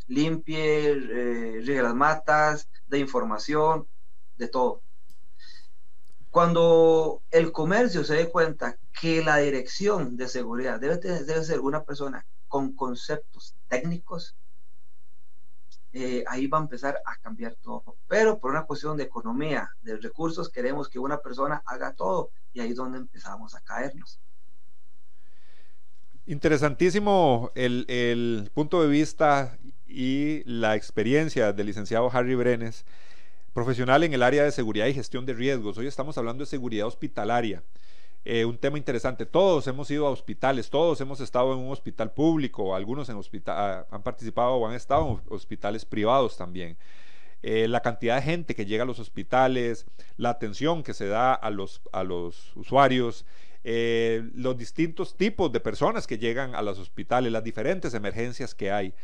[0.06, 3.86] limpie, eh, las matas, de información,
[4.36, 4.82] de todo.
[6.30, 11.84] Cuando el comercio se dé cuenta que la dirección de seguridad debe, debe ser una
[11.84, 14.36] persona con conceptos técnicos,
[15.92, 17.96] eh, ahí va a empezar a cambiar todo.
[18.06, 22.60] Pero por una cuestión de economía, de recursos, queremos que una persona haga todo y
[22.60, 24.20] ahí es donde empezamos a caernos.
[26.26, 32.84] Interesantísimo el, el punto de vista y la experiencia del licenciado Harry Brenes
[33.54, 35.78] profesional en el área de seguridad y gestión de riesgos.
[35.78, 37.62] Hoy estamos hablando de seguridad hospitalaria.
[38.24, 39.26] Eh, un tema interesante.
[39.26, 43.86] Todos hemos ido a hospitales, todos hemos estado en un hospital público, algunos en ah,
[43.90, 46.76] han participado o han estado en hospitales privados también.
[47.42, 51.32] Eh, la cantidad de gente que llega a los hospitales, la atención que se da
[51.32, 53.24] a los, a los usuarios,
[53.64, 58.72] eh, los distintos tipos de personas que llegan a los hospitales, las diferentes emergencias que
[58.72, 58.94] hay.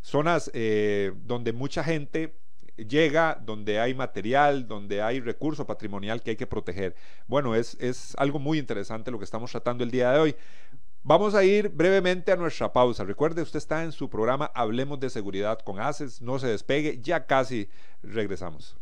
[0.00, 0.50] Zonas
[1.26, 2.34] donde mucha gente
[2.76, 6.94] llega, donde hay material, donde hay recurso patrimonial que hay que proteger.
[7.26, 10.36] Bueno, es, es algo muy interesante lo que estamos tratando el día de hoy.
[11.04, 13.04] Vamos a ir brevemente a nuestra pausa.
[13.04, 16.22] Recuerde, usted está en su programa Hablemos de Seguridad con ACES.
[16.22, 17.68] No se despegue, ya casi
[18.02, 18.76] regresamos.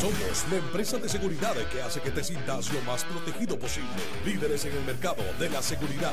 [0.00, 3.88] Somos la empresa de seguridad que hace que te sientas lo más protegido posible.
[4.24, 6.12] Líderes en el mercado de la seguridad.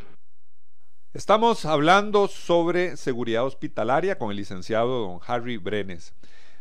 [1.13, 6.13] Estamos hablando sobre seguridad hospitalaria con el licenciado don Harry Brenes.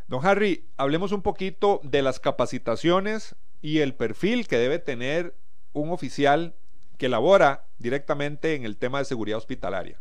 [0.07, 5.35] Don Harry, hablemos un poquito de las capacitaciones y el perfil que debe tener
[5.73, 6.55] un oficial
[6.99, 10.01] que labora directamente en el tema de seguridad hospitalaria.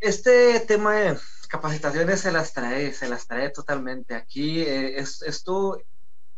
[0.00, 4.14] Este tema de capacitaciones se las trae, se las trae totalmente.
[4.14, 5.80] Aquí eh, esto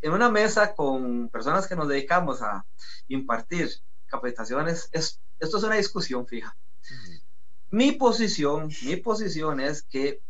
[0.02, 2.64] en una mesa con personas que nos dedicamos a
[3.08, 3.68] impartir
[4.06, 6.56] capacitaciones, es, esto es una discusión fija.
[7.70, 10.20] Mi posición, mi posición es que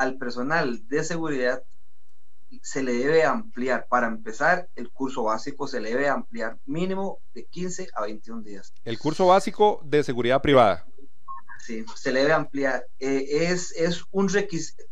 [0.00, 1.62] al personal de seguridad
[2.62, 7.44] se le debe ampliar, para empezar, el curso básico se le debe ampliar mínimo de
[7.44, 8.72] 15 a 21 días.
[8.84, 10.86] El curso básico de seguridad privada.
[11.64, 12.86] Sí, se le debe ampliar.
[12.98, 14.82] Eh, es, es un requisito.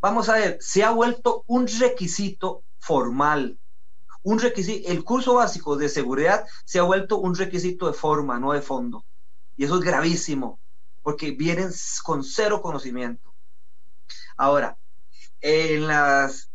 [0.00, 3.58] Vamos a ver, se ha vuelto un requisito formal.
[4.24, 8.52] Un requisito, el curso básico de seguridad se ha vuelto un requisito de forma, no
[8.52, 9.04] de fondo.
[9.56, 10.58] Y eso es gravísimo,
[11.02, 11.70] porque vienen
[12.02, 13.31] con cero conocimiento.
[14.42, 14.76] Ahora,
[15.40, 16.50] en las,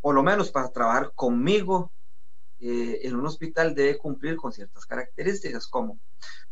[0.00, 1.90] por lo menos para trabajar conmigo
[2.60, 5.98] eh, en un hospital debe cumplir con ciertas características, como,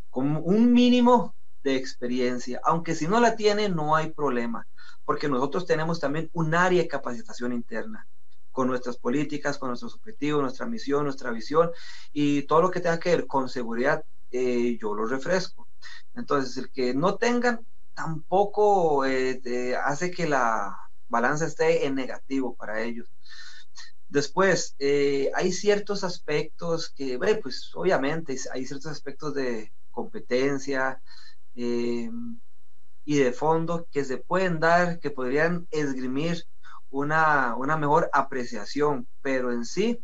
[0.09, 4.67] como un mínimo de experiencia, aunque si no la tiene no hay problema,
[5.05, 8.05] porque nosotros tenemos también un área de capacitación interna
[8.51, 11.71] con nuestras políticas, con nuestros objetivos, nuestra misión, nuestra visión
[12.11, 15.69] y todo lo que tenga que ver con seguridad, eh, yo lo refresco.
[16.13, 20.77] Entonces, el que no tengan tampoco eh, hace que la
[21.07, 23.11] balanza esté en negativo para ellos.
[24.07, 31.01] Después, eh, hay ciertos aspectos que, pues obviamente hay ciertos aspectos de competencia
[31.53, 36.45] y de fondo que se pueden dar, que podrían esgrimir
[36.89, 40.03] una, mejor apreciación, pero en sí,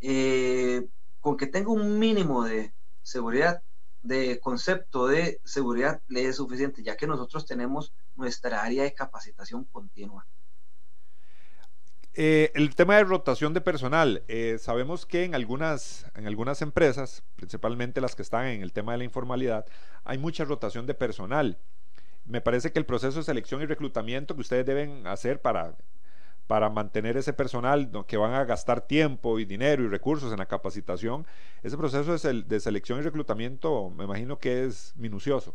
[0.00, 0.86] eh,
[1.20, 3.62] con que tenga un mínimo de seguridad,
[4.08, 9.64] de concepto de seguridad, le es suficiente, ya que nosotros tenemos nuestra área de capacitación
[9.64, 10.26] continua.
[12.14, 17.22] Eh, el tema de rotación de personal, eh, sabemos que en algunas, en algunas empresas,
[17.36, 19.66] principalmente las que están en el tema de la informalidad,
[20.02, 21.58] hay mucha rotación de personal
[22.28, 25.74] me parece que el proceso de selección y reclutamiento que ustedes deben hacer para,
[26.48, 30.46] para mantener ese personal que van a gastar tiempo y dinero y recursos en la
[30.46, 31.26] capacitación,
[31.62, 35.54] ese proceso de, selección y reclutamiento me imagino que es minucioso.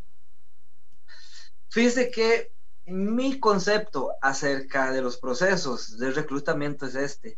[1.70, 2.54] Fíjese que
[2.86, 7.38] mi concepto acerca de los procesos de reclutamiento es este.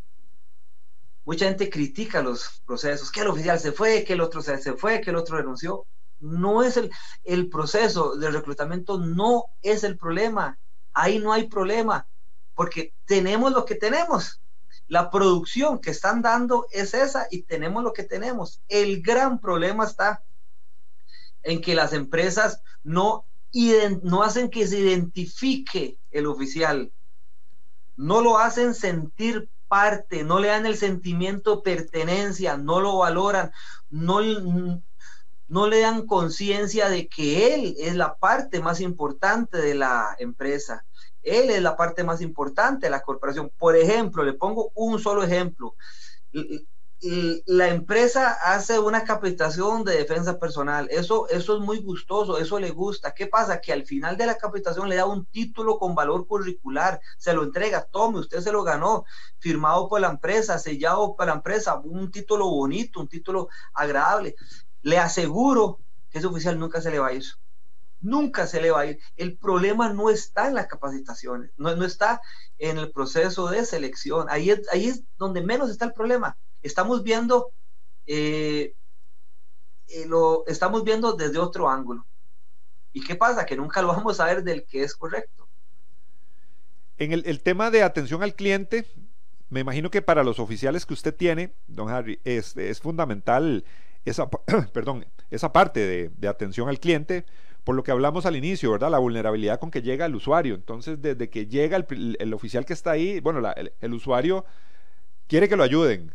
[1.24, 5.00] Mucha gente critica los procesos, que el oficial se fue, que el otro se fue,
[5.00, 5.86] que el otro renunció
[6.20, 6.92] no es el,
[7.24, 10.58] el proceso de reclutamiento, no es el problema.
[10.94, 12.08] Ahí no hay problema,
[12.56, 14.42] porque tenemos lo que tenemos.
[14.88, 18.62] La producción que están dando es esa y tenemos lo que tenemos.
[18.68, 20.24] El gran problema está
[21.44, 23.26] en que las empresas no,
[24.24, 26.92] hacen que se identifique el oficial,
[27.96, 33.52] no lo hacen sentir parte, no le dan el sentimiento de pertenencia, no lo valoran,
[33.90, 40.86] no le dan conciencia de que él es la parte más importante de la empresa.
[41.26, 43.52] Él es la parte más importante de la corporación.
[43.58, 45.76] Por ejemplo, le pongo un solo ejemplo.
[47.46, 50.88] La empresa hace una capacitación de defensa personal.
[50.90, 53.14] Eso, eso es muy gustoso, eso le gusta.
[53.14, 53.60] ¿Qué pasa?
[53.60, 57.44] Que al final de la capacitación le da un título con valor curricular, se lo
[57.44, 59.06] entrega, tome, usted se lo ganó,
[59.38, 64.36] firmado por la empresa, sellado por la empresa, un título bonito, un título agradable.
[64.82, 67.26] Le aseguro que ese oficial nunca se le va a ir.
[68.06, 69.00] Nunca se le va a ir.
[69.18, 72.22] El problema no está en las capacitaciones, no, está
[72.60, 74.28] en el proceso de selección.
[74.30, 76.38] Ahí es, ahí es donde menos está el problema.
[76.62, 77.52] Estamos viendo,
[78.06, 78.76] eh,
[79.88, 82.06] eh, lo estamos viendo desde otro ángulo.
[82.94, 83.46] ¿Y qué pasa?
[83.46, 85.48] Que nunca lo vamos a ver del que es correcto.
[86.98, 88.86] En el, tema de atención al cliente,
[89.50, 93.66] me imagino que para los oficiales que usted tiene, don Harry, es, es fundamental
[94.06, 94.30] esa,
[94.74, 97.26] perdón, esa parte de, atención al cliente,
[97.66, 98.92] por lo que hablamos al inicio, ¿verdad?
[98.92, 100.54] La vulnerabilidad con que llega el usuario.
[100.54, 103.42] Entonces, desde que llega el, oficial que está ahí, bueno,
[103.82, 104.46] el, usuario
[105.28, 106.14] quiere que lo ayuden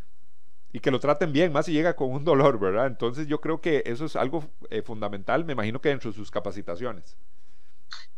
[0.72, 2.86] y que lo traten bien, más si llega con un dolor, ¿verdad?
[2.86, 6.30] Entonces, yo creo que eso es algo eh, fundamental, me imagino que dentro de sus
[6.30, 7.16] capacitaciones.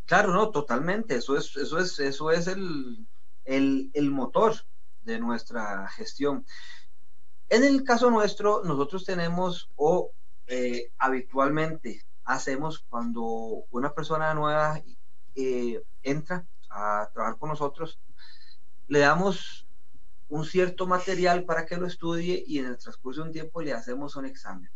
[0.05, 1.16] Claro, no, totalmente.
[1.16, 3.07] Eso es, eso es, eso es el,
[3.47, 4.57] el motor
[5.05, 6.45] de nuestra gestión.
[7.49, 10.11] En el caso nuestro, nosotros tenemos o
[10.47, 12.03] eh, habitualmente
[12.35, 13.23] hacemos cuando
[13.71, 14.83] una persona nueva
[15.35, 17.99] eh, entra a trabajar con nosotros,
[18.88, 19.66] le damos
[20.29, 23.73] un cierto material para que lo estudie y en el transcurso de un tiempo le
[23.73, 24.71] hacemos un examen.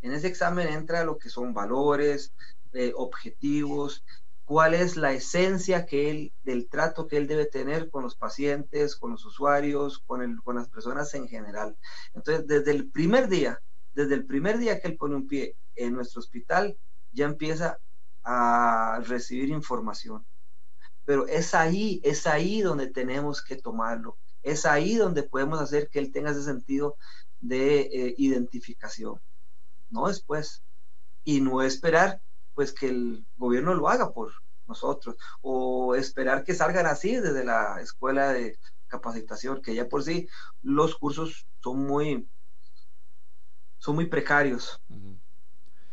[0.00, 2.32] En ese examen entra lo que son valores,
[2.72, 4.04] eh, objetivos,
[4.44, 8.96] cuál es la esencia que él, del trato que él debe tener con los pacientes,
[8.96, 11.76] con los usuarios, con, el, con las personas en general.
[12.14, 13.60] Entonces, desde el primer día,
[13.94, 16.76] desde el primer día que él pone un pie en nuestro hospital,
[17.12, 17.78] ya empieza
[18.24, 20.24] a recibir información.
[21.04, 24.16] Pero es ahí, es ahí donde tenemos que tomarlo.
[24.42, 26.96] Es ahí donde podemos hacer que él tenga ese sentido
[27.40, 29.20] de eh, identificación.
[29.90, 30.62] No después.
[31.24, 32.20] Y no esperar
[32.54, 34.32] pues que el gobierno lo haga por
[34.66, 38.58] nosotros o esperar que salgan así desde la escuela de
[38.88, 40.28] capacitación, que ya por sí
[40.62, 42.28] los cursos son muy
[43.78, 44.80] son muy precarios.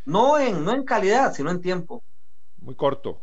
[0.04, 2.02] No en no en calidad, sino en tiempo.
[2.58, 3.20] Muy corto.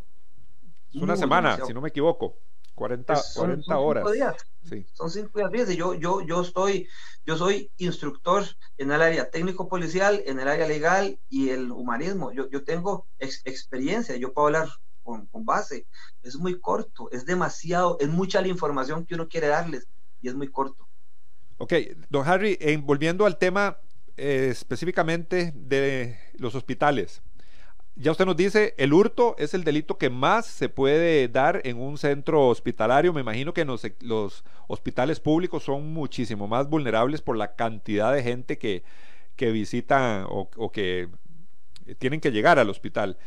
[0.94, 2.38] Es una semana, si no me equivoco.
[2.78, 4.12] 40, 40 pues, horas.
[4.14, 4.86] días.
[4.94, 5.68] Son cinco días.
[5.76, 6.88] yo, yo, yo estoy,
[7.26, 8.44] yo soy instructor
[8.78, 12.32] en el área técnico policial, en el área legal y el humanismo.
[12.32, 14.70] Yo, yo tengo experiencia, yo puedo hablar
[15.02, 15.88] con, con, base.
[16.22, 19.88] Es muy corto, es demasiado, es mucha la información que uno quiere darles
[20.22, 20.88] y es muy corto.
[21.58, 21.74] Ok,
[22.10, 23.80] don Harry, volviendo al tema
[24.18, 27.22] eh, específicamente de los hospitales.
[27.96, 31.78] ya usted nos dice, el hurto es el delito que más se puede dar en
[31.78, 33.14] un centro hospitalario.
[33.14, 38.58] Me imagino que los, hospitales públicos son muchísimo más vulnerables por la cantidad de gente
[38.58, 38.84] que,
[39.36, 41.10] que visitan o, que
[42.00, 43.18] tienen que llegar al hospital.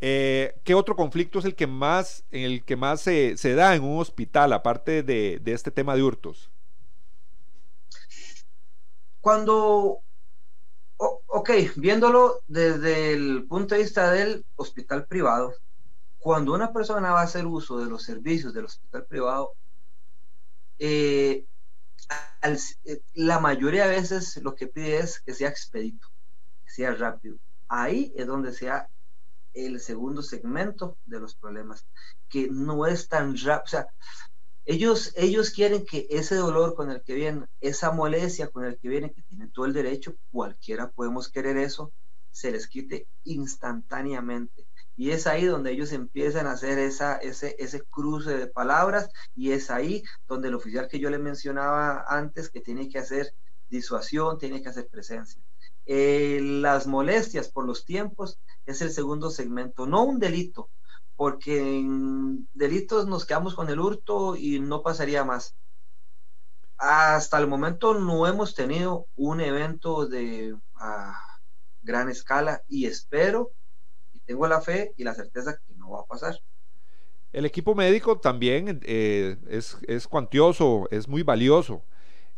[0.00, 4.00] Eh, ¿Qué otro conflicto es el que más, el que más se, da en un
[4.00, 6.50] hospital, aparte de este tema de hurtos?
[9.20, 10.02] Cuando
[11.00, 15.54] ok, viéndolo desde el punto de vista del hospital privado,
[16.18, 19.54] cuando una persona va a hacer uso de los servicios del hospital privado,
[20.78, 21.46] eh,
[22.84, 26.08] eh, la mayoría de veces lo que pide es que sea expedito,
[26.64, 27.36] que sea rápido.
[27.68, 28.88] Ahí es donde sea
[29.54, 31.86] el segundo segmento de los problemas,
[32.28, 33.64] que no es tan rápido.
[33.64, 34.29] O
[34.64, 38.88] ellos, ellos quieren que ese dolor con el que vienen, esa molestia con el que
[38.88, 41.92] vienen, que tienen todo el derecho, cualquiera podemos querer eso,
[42.30, 44.66] se les quite instantáneamente.
[44.96, 49.52] Y es ahí donde ellos empiezan a hacer esa, ese, ese cruce de palabras y
[49.52, 53.34] es ahí donde el oficial que yo le mencionaba antes, que tiene que hacer
[53.70, 55.40] disuasión, tiene que hacer presencia.
[55.86, 60.68] Eh, las molestias por los tiempos es el segundo segmento, no un delito,
[61.20, 65.54] porque en delitos nos quedamos con el hurto y no pasaría más.
[66.78, 70.56] Hasta el momento no hemos tenido un evento de
[71.82, 73.50] gran escala y espero
[74.14, 76.40] y tengo la fe y la certeza que no va a pasar.
[77.34, 81.84] El equipo médico también eh, es, es cuantioso, es muy valioso.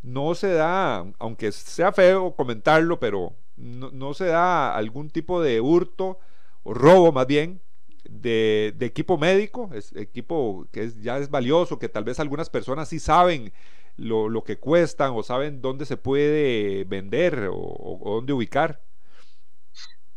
[0.03, 5.61] No se da, aunque sea feo comentarlo, pero no, no se da algún tipo de
[5.61, 6.19] hurto
[6.65, 7.63] o robo más bien
[8.05, 12.89] de, equipo médico, es equipo que es, ya es valioso, que tal vez algunas personas
[12.89, 13.53] sí saben
[13.97, 18.81] lo, que cuestan o saben dónde se puede vender o, dónde ubicar.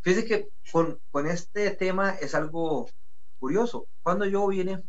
[0.00, 2.88] Fíjese que con, este tema es algo
[3.38, 3.86] curioso.
[4.02, 4.82] Cuando yo vine,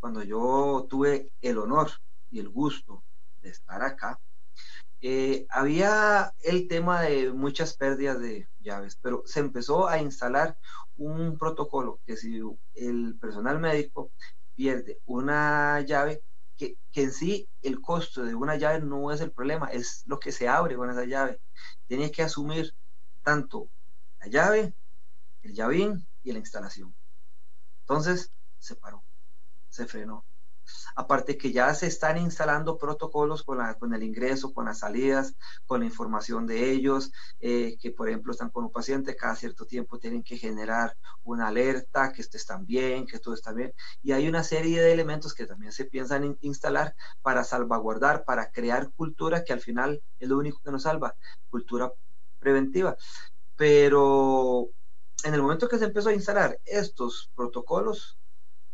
[0.00, 1.90] cuando yo tuve el honor
[2.30, 3.02] y el gusto
[3.42, 4.18] de estar acá,
[5.04, 10.56] eh, había el tema de muchas pérdidas de llaves, pero se empezó a instalar
[10.96, 12.40] un protocolo que si
[12.74, 14.12] el personal médico
[14.54, 16.22] pierde una llave,
[16.56, 20.30] que, en sí el costo de una llave no es el problema, es lo que
[20.30, 21.40] se abre con esa llave.
[21.88, 22.72] Tiene que asumir
[23.22, 23.68] tanto
[24.20, 24.74] la llave,
[25.42, 26.94] el llavín y la instalación.
[27.80, 29.02] Entonces se paró,
[29.68, 30.24] se frenó.
[30.94, 35.34] Aparte que ya se están instalando protocolos con, la, con el ingreso, con las salidas,
[35.66, 39.66] con la información de ellos, eh, que por ejemplo están con un paciente, cada cierto
[39.66, 43.72] tiempo tienen que generar una alerta, que esto está bien, que todo está bien.
[44.02, 48.90] Y hay una serie de elementos que también se piensan instalar para salvaguardar, para crear
[48.92, 51.16] cultura, que al final es lo único que nos salva,
[51.50, 51.92] cultura
[52.38, 52.96] preventiva.
[53.56, 54.70] Pero
[55.24, 58.18] en el momento que se empezó a instalar estos protocolos,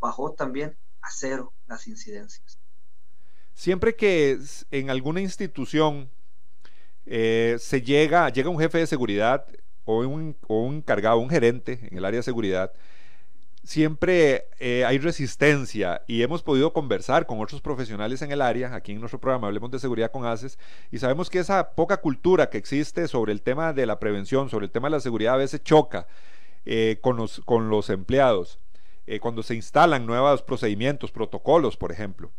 [0.00, 0.78] bajó también
[1.10, 2.58] cero las incidencias.
[3.54, 4.38] Siempre que
[4.70, 6.10] en alguna institución
[7.06, 9.46] eh, se llega, llega un jefe de seguridad
[9.84, 12.72] o un, o un encargado, un gerente en el área de seguridad,
[13.68, 18.92] siempre eh, hay resistencia y hemos podido conversar con otros profesionales en el área, aquí
[18.92, 20.58] en nuestro programa Hablemos de Seguridad con ACES,
[20.90, 24.66] y sabemos que esa poca cultura que existe sobre el tema de la prevención, sobre
[24.66, 26.06] el tema de la seguridad, a veces choca
[26.64, 28.58] eh, con, los, con los empleados.
[29.10, 32.30] Eh, cuando se instalan nuevos procedimientos, protocolos, por ejemplo.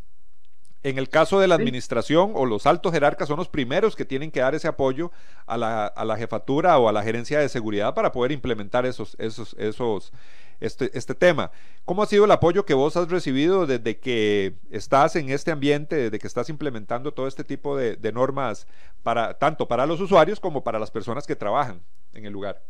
[0.83, 4.29] En el caso de la administración o los altos jerarcas son los primeros que tienen
[4.29, 5.11] que dar ese apoyo
[5.47, 10.13] a la, jefatura o a la gerencia de seguridad para poder implementar esos, esos, esos,
[10.59, 11.49] este, este tema.
[11.85, 15.95] ¿Cómo ha sido el apoyo que vos has recibido desde que estás en este ambiente,
[15.95, 18.67] desde que estás implementando todo este tipo de, de normas
[19.01, 21.81] para tanto para los usuarios como para las personas que trabajan
[22.13, 22.61] en el lugar?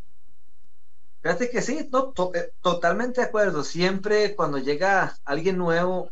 [1.21, 3.63] Fíjate que sí, no, eh, totalmente de acuerdo.
[3.63, 6.11] Siempre cuando llega alguien nuevo,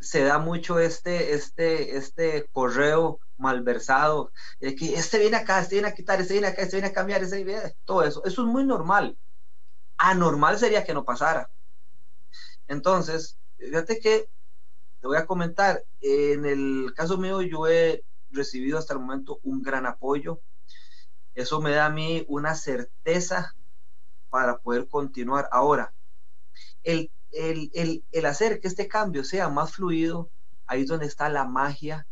[0.00, 5.88] se da mucho este, este, este correo malversado, de que este viene acá, este viene
[5.88, 8.24] a quitar, este viene acá, este viene a cambiar, este viene, todo eso.
[8.24, 9.16] Eso es muy normal.
[9.96, 11.50] Anormal sería que no pasara.
[12.66, 14.28] Entonces, fíjate que
[15.00, 19.62] te voy a comentar, en el caso mío yo he recibido hasta el momento un
[19.62, 20.40] gran apoyo.
[21.34, 23.54] Eso me da a mí una certeza
[24.30, 25.48] para poder continuar.
[25.52, 25.92] Ahora,
[26.82, 27.10] el,
[28.24, 30.30] hacer que este cambio sea más fluido,
[30.66, 32.06] ahí es donde está la magia,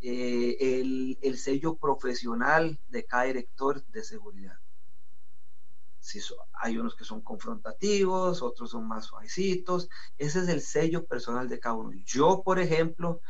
[0.00, 0.80] eh,
[1.22, 4.58] el, sello profesional de cada director de seguridad.
[6.00, 6.20] Si
[6.52, 9.88] hay unos que son confrontativos, otros son más suavecitos.
[10.18, 11.90] Ese es el sello personal de cada uno.
[12.04, 13.20] Yo, por ejemplo,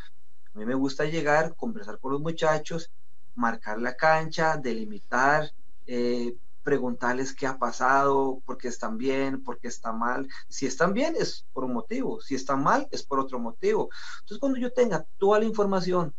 [0.55, 2.91] a mí me gusta llegar, conversar con los muchachos,
[3.35, 5.51] marcar la cancha, delimitar,
[5.87, 6.37] eh,
[6.67, 10.29] preguntarles qué ha pasado, por qué están bien, por qué está mal.
[10.49, 13.89] Si están bien es por un motivo, si están mal es por otro motivo.
[14.19, 16.13] Entonces, cuando yo tenga toda la información,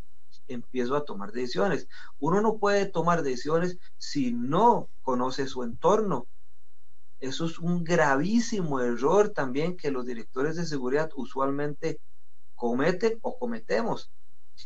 [0.48, 1.90] empiezo a tomar decisiones.
[2.20, 6.28] Uno no puede tomar decisiones si no conoce su entorno.
[7.20, 12.00] Eso es un gravísimo error también que los directores de seguridad usualmente
[12.56, 14.10] cometen o cometemos.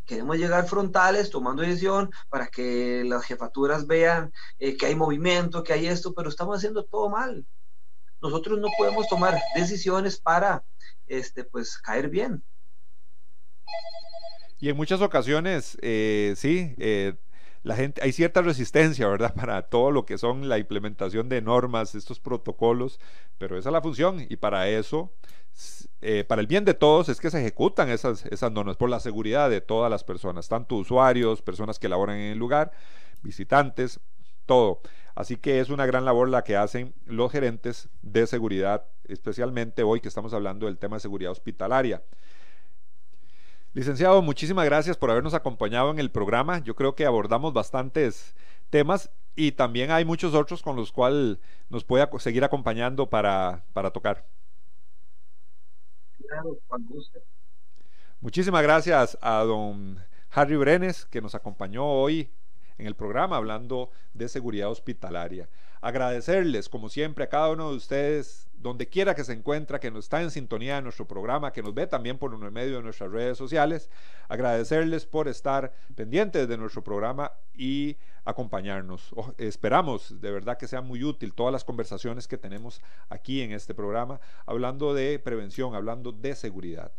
[0.05, 5.73] Queremos llegar frontales tomando decisión para que las jefaturas vean eh, que hay movimiento, que
[5.73, 7.45] hay esto, pero estamos haciendo todo mal.
[8.21, 10.63] Nosotros no podemos tomar decisiones para
[11.07, 12.43] este, pues, caer bien.
[14.59, 17.15] Y en muchas ocasiones, eh, sí, eh,
[17.63, 19.33] la gente, hay cierta resistencia, ¿verdad?
[19.35, 22.99] Para todo lo que son la implementación de normas, estos protocolos,
[23.37, 25.11] pero esa es la función y para eso
[26.01, 28.99] eh, para el bien de todos es que se ejecutan esas, esas normas por la
[28.99, 32.71] seguridad de todas las personas, tanto usuarios, personas que laboran en el lugar,
[33.21, 33.99] visitantes,
[34.47, 34.81] todo.
[35.13, 39.99] Así que es una gran labor la que hacen los gerentes de seguridad, especialmente hoy
[39.99, 42.01] que estamos hablando del tema de seguridad hospitalaria.
[43.73, 46.59] Licenciado, muchísimas gracias por habernos acompañado en el programa.
[46.59, 48.35] Yo creo que abordamos bastantes
[48.69, 51.37] temas y también hay muchos otros con los cuales
[51.69, 54.25] nos puede seguir acompañando para, para tocar.
[58.19, 59.99] Muchísimas gracias a don
[60.31, 62.29] Harry Brenes que nos acompañó hoy
[62.77, 65.47] en el programa hablando de seguridad hospitalaria.
[65.81, 70.05] Agradecerles, como siempre, a cada uno de ustedes, donde quiera que se encuentra, que nos
[70.05, 73.35] está en sintonía de nuestro programa, que nos ve también por medio de nuestras redes
[73.35, 73.89] sociales.
[74.29, 79.09] Agradecerles por estar pendientes de nuestro programa y acompañarnos.
[79.39, 82.79] esperamos de verdad que sea muy útil todas las conversaciones que tenemos
[83.09, 86.91] aquí en este programa, hablando de prevención, hablando de seguridad.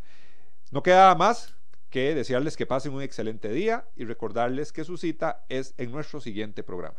[0.72, 1.56] No queda más
[1.88, 6.20] que desearles que pasen un excelente día y recordarles que su cita es en nuestro
[6.20, 6.98] siguiente programa.